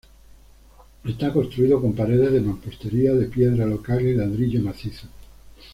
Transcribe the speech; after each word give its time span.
Está 1.03 1.31
construido 1.31 1.79
con 1.79 1.93
paredes 1.93 2.31
de 2.33 2.41
mampostería 2.41 3.13
de 3.13 3.27
piedra 3.27 3.67
local 3.67 4.01
y 4.01 4.15
ladrillo 4.15 4.59
macizo. 4.59 5.05